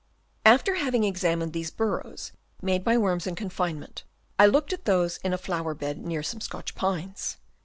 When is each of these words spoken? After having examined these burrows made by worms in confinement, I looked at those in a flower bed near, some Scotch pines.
After 0.47 0.73
having 0.77 1.03
examined 1.03 1.53
these 1.53 1.69
burrows 1.69 2.31
made 2.59 2.83
by 2.83 2.97
worms 2.97 3.27
in 3.27 3.35
confinement, 3.35 4.03
I 4.39 4.47
looked 4.47 4.73
at 4.73 4.85
those 4.85 5.17
in 5.17 5.31
a 5.31 5.37
flower 5.37 5.75
bed 5.75 5.99
near, 5.99 6.23
some 6.23 6.41
Scotch 6.41 6.73
pines. 6.73 7.37